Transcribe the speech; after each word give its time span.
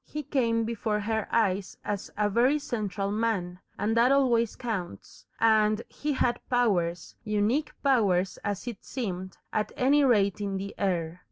He 0.03 0.23
came 0.23 0.63
before 0.63 0.99
her 1.01 1.27
eyes 1.29 1.77
as 1.85 2.09
a 2.17 2.27
very 2.27 2.57
central 2.57 3.11
man, 3.11 3.59
and 3.77 3.95
that 3.95 4.11
always 4.11 4.55
counts, 4.55 5.27
and 5.39 5.79
he 5.89 6.13
had 6.13 6.41
powers, 6.49 7.15
unique 7.23 7.71
powers 7.83 8.39
as 8.43 8.65
it 8.67 8.83
seemed, 8.83 9.37
at 9.53 9.71
any 9.77 10.03
rate 10.03 10.41
in 10.41 10.57
the 10.57 10.73
air. 10.79 11.19